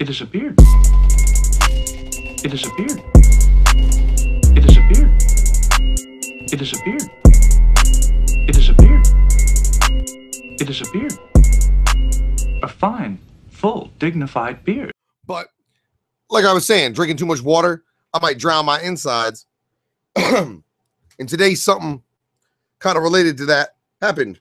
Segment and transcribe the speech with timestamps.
[0.00, 0.54] It disappeared.
[2.44, 3.02] It disappeared.
[4.56, 5.10] It disappeared.
[6.52, 7.02] It disappeared.
[8.46, 9.06] It disappeared.
[10.60, 11.12] It disappeared.
[12.62, 13.18] A fine,
[13.50, 14.92] full, dignified beard.
[15.26, 15.48] But
[16.30, 17.82] like I was saying, drinking too much water,
[18.14, 19.46] I might drown my insides.
[20.16, 20.62] and
[21.26, 22.04] today, something
[22.78, 23.70] kind of related to that
[24.00, 24.38] happened.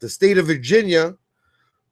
[0.00, 1.14] The state of Virginia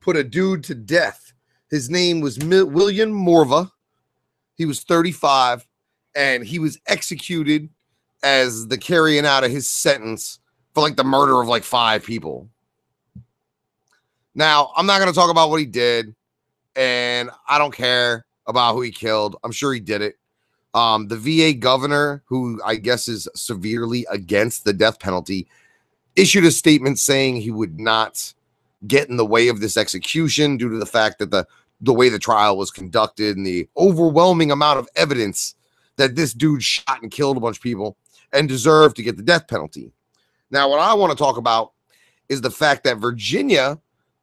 [0.01, 1.28] put a dude to death.
[1.71, 3.71] His name was Mi- William Morva.
[4.57, 5.67] He was 35
[6.15, 7.69] and he was executed
[8.23, 10.41] as the carrying out of his sentence
[10.75, 12.49] for like the murder of like five people.
[14.35, 16.15] Now, I'm not going to talk about what he did
[16.75, 19.37] and I don't care about who he killed.
[19.45, 20.17] I'm sure he did it.
[20.75, 25.49] Um, the VA governor, who I guess is severely against the death penalty,
[26.17, 28.33] issued a statement saying he would not
[28.87, 31.47] get in the way of this execution due to the fact that the
[31.81, 35.55] the way the trial was conducted and the overwhelming amount of evidence
[35.97, 37.97] that this dude shot and killed a bunch of people
[38.33, 39.93] and deserved to get the death penalty.
[40.51, 41.73] Now, what I want to talk about
[42.29, 43.79] is the fact that Virginia,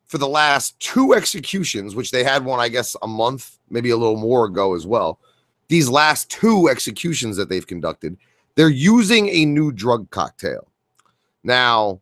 [0.05, 3.97] for the last two executions, which they had one, I guess, a month, maybe a
[3.97, 5.19] little more ago as well,
[5.67, 8.17] these last two executions that they've conducted,
[8.55, 10.67] they're using a new drug cocktail.
[11.43, 12.01] Now,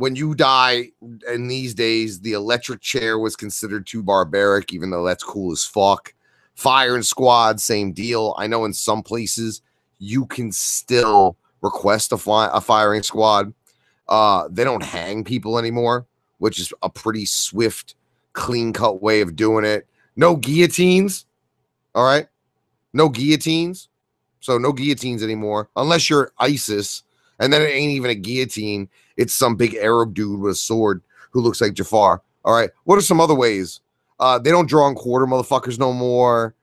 [0.00, 0.90] when you die
[1.30, 5.62] in these days, the electric chair was considered too barbaric, even though that's cool as
[5.62, 6.14] fuck.
[6.54, 8.34] Firing squad, same deal.
[8.38, 9.60] I know in some places
[9.98, 13.52] you can still request a, a firing squad.
[14.08, 16.06] Uh, they don't hang people anymore,
[16.38, 17.94] which is a pretty swift,
[18.32, 19.86] clean cut way of doing it.
[20.16, 21.26] No guillotines.
[21.94, 22.26] All right.
[22.94, 23.90] No guillotines.
[24.40, 27.02] So no guillotines anymore, unless you're ISIS.
[27.40, 28.88] And then it ain't even a guillotine.
[29.16, 32.22] It's some big Arab dude with a sword who looks like Jafar.
[32.44, 32.70] All right.
[32.84, 33.80] What are some other ways?
[34.20, 36.54] Uh, they don't draw and quarter motherfuckers no more.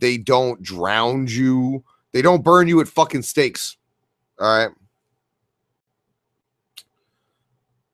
[0.00, 1.84] They don't drown you.
[2.12, 3.76] They don't burn you at fucking stakes.
[4.40, 4.70] All right.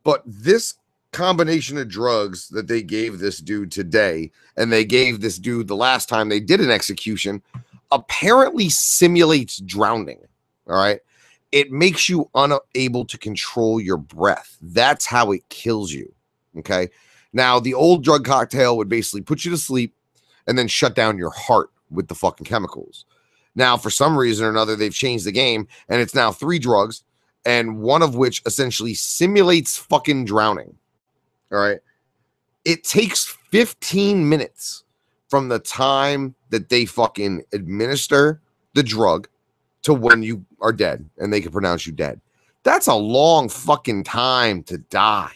[0.02, 0.74] But this
[1.12, 5.76] combination of drugs that they gave this dude today and they gave this dude the
[5.76, 7.42] last time they did an execution
[7.92, 10.20] apparently simulates drowning.
[10.66, 11.00] All right.
[11.52, 14.56] It makes you unable to control your breath.
[14.60, 16.12] That's how it kills you.
[16.58, 16.88] Okay.
[17.32, 19.94] Now, the old drug cocktail would basically put you to sleep
[20.46, 23.04] and then shut down your heart with the fucking chemicals.
[23.54, 27.04] Now, for some reason or another, they've changed the game and it's now three drugs,
[27.44, 30.76] and one of which essentially simulates fucking drowning.
[31.50, 31.80] All right.
[32.64, 34.84] It takes 15 minutes
[35.28, 38.40] from the time that they fucking administer
[38.74, 39.28] the drug
[39.82, 42.20] to when you are dead and they can pronounce you dead.
[42.62, 45.34] That's a long fucking time to die.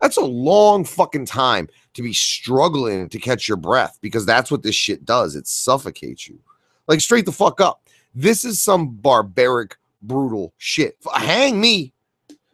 [0.00, 4.62] That's a long fucking time to be struggling to catch your breath because that's what
[4.62, 5.36] this shit does.
[5.36, 6.40] It suffocates you.
[6.88, 7.88] Like straight the fuck up.
[8.14, 10.96] This is some barbaric, brutal shit.
[11.14, 11.92] Hang me.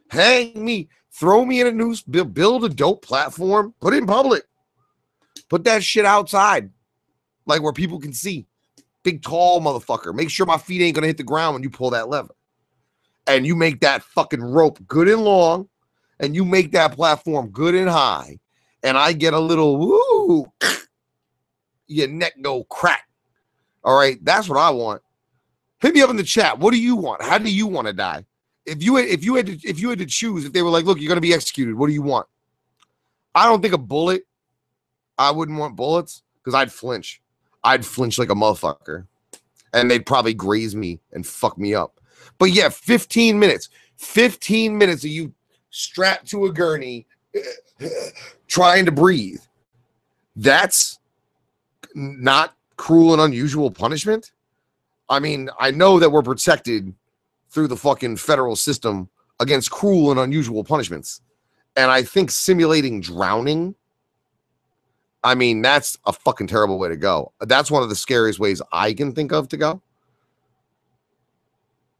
[0.09, 0.89] Hang me.
[1.11, 4.43] Throw me in a noose, build, a dope platform, put it in public.
[5.49, 6.69] Put that shit outside,
[7.45, 8.45] like where people can see.
[9.03, 10.13] Big, tall motherfucker.
[10.13, 12.35] Make sure my feet ain't gonna hit the ground when you pull that lever.
[13.27, 15.69] And you make that fucking rope good and long,
[16.19, 18.39] and you make that platform good and high.
[18.83, 20.51] And I get a little woo,
[21.87, 23.07] your neck go crack.
[23.83, 25.01] All right, that's what I want.
[25.81, 26.59] Hit me up in the chat.
[26.59, 27.21] What do you want?
[27.21, 28.25] How do you want to die?
[28.65, 30.69] If you had, if you had to, if you had to choose, if they were
[30.69, 32.27] like, look, you're gonna be executed, what do you want?
[33.33, 34.23] I don't think a bullet.
[35.17, 37.21] I wouldn't want bullets because I'd flinch.
[37.69, 39.05] I'd flinch like a motherfucker,
[39.73, 41.99] and they'd probably graze me and fuck me up.
[42.39, 45.31] But yeah, 15 minutes, 15 minutes of you
[45.69, 47.05] strapped to a gurney,
[48.47, 49.41] trying to breathe.
[50.35, 50.97] That's
[51.93, 54.31] not cruel and unusual punishment.
[55.07, 56.91] I mean, I know that we're protected
[57.51, 59.09] through the fucking federal system
[59.39, 61.21] against cruel and unusual punishments.
[61.75, 63.75] And I think simulating drowning,
[65.23, 67.33] I mean, that's a fucking terrible way to go.
[67.41, 69.81] That's one of the scariest ways I can think of to go.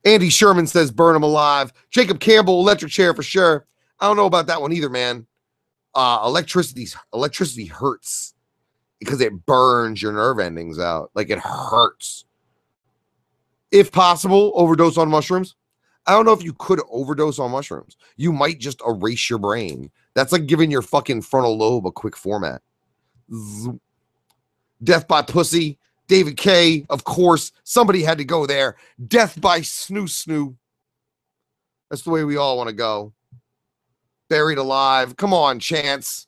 [0.06, 1.74] Andy Sherman says burn him alive.
[1.89, 3.66] Jacob Campbell, electric chair for sure.
[4.00, 5.25] I don't know about that one either, man.
[5.95, 8.36] Uh electricity electricity hurts
[9.00, 11.12] because it burns your nerve endings out.
[11.15, 12.25] Like it hurts.
[13.72, 15.56] If possible, overdose on mushrooms.
[16.06, 17.98] I don't know if you could overdose on mushrooms.
[18.18, 19.92] You might just erase your brain.
[20.15, 22.62] That's like giving your fucking frontal lobe a quick format.
[23.34, 23.80] Z-
[24.84, 25.78] Death by pussy.
[26.08, 26.86] David K.
[26.90, 28.76] Of course, somebody had to go there.
[29.08, 30.56] Death by snoo snoo.
[31.90, 33.14] That's the way we all want to go.
[34.30, 35.16] Buried alive.
[35.18, 36.28] Come on, Chance.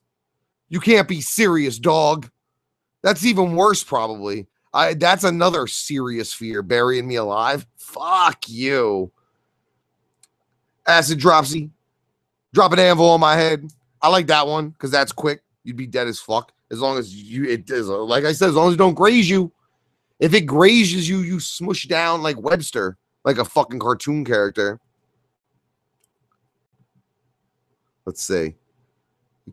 [0.70, 2.30] You can't be serious, dog.
[3.04, 4.48] That's even worse, probably.
[4.74, 6.62] I that's another serious fear.
[6.62, 7.66] Burying me alive.
[7.76, 9.12] Fuck you.
[10.88, 11.72] Acid dropsy.
[12.54, 13.68] Drop an anvil on my head.
[14.02, 15.42] I like that one because that's quick.
[15.64, 17.46] You'd be dead as fuck as long as you.
[17.46, 19.52] It is like I said, as long as it don't graze you.
[20.20, 24.80] If it grazes you, you smush down like Webster, like a fucking cartoon character.
[28.06, 28.56] Let's see.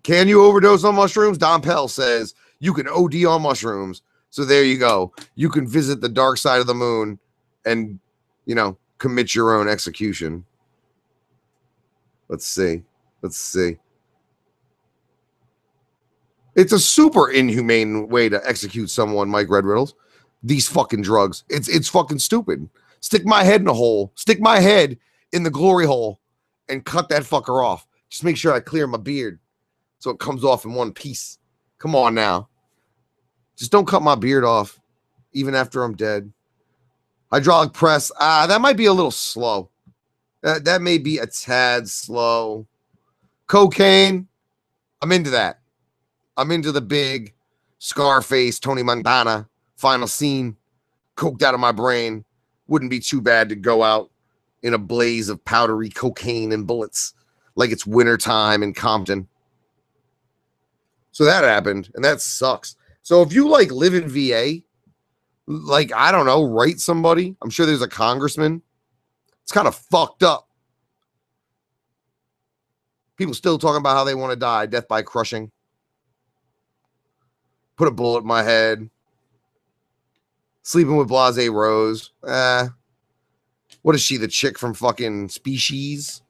[0.03, 1.39] Can you overdose on mushrooms?
[1.39, 4.03] Don Pell says you can OD on mushrooms.
[4.31, 5.13] So there you go.
[5.37, 7.19] You can visit the dark side of the moon
[7.65, 7.99] and,
[8.45, 10.45] you know, commit your own execution.
[12.29, 12.83] Let's see.
[13.23, 13.79] Let's see.
[16.59, 19.95] It's a super inhumane way to execute someone, Mike Red Riddles.
[20.43, 21.45] These fucking drugs.
[21.49, 22.69] It's it's fucking stupid.
[22.99, 24.11] Stick my head in a hole.
[24.17, 24.99] Stick my head
[25.33, 26.19] in the glory hole
[26.69, 27.87] and cut that fucker off.
[28.11, 29.39] Just make sure I clear my beard
[30.01, 31.39] so it comes off in one piece.
[31.79, 32.49] Come on now.
[33.57, 34.81] Just don't cut my beard off,
[35.35, 36.33] even after I'm dead.
[37.31, 38.11] Hydraulic press.
[38.19, 39.71] Ah, that might be a little slow.
[40.43, 42.67] That, that may be a tad slow.
[43.47, 44.27] Cocaine.
[45.01, 45.58] I'm into that.
[46.39, 47.35] I'm into the big
[47.79, 50.57] Scarface, Tony Montana final scene.
[51.17, 52.25] Coked out of my brain.
[52.69, 54.11] Wouldn't be too bad to go out
[54.63, 57.15] in a blaze of powdery cocaine and bullets
[57.55, 59.27] like it's wintertime in Compton.
[61.11, 62.77] So that happened, and that sucks.
[63.03, 64.63] So if you like live in VA,
[65.47, 67.35] like I don't know, write somebody.
[67.43, 68.63] I'm sure there's a congressman.
[69.43, 70.49] It's kind of fucked up.
[73.17, 75.51] People still talking about how they want to die, death by crushing.
[77.79, 78.91] Put a bullet in my head.
[80.63, 82.11] Sleeping with Blase Rose.
[82.27, 82.69] Eh.
[83.83, 86.21] What is she, the chick from fucking Species?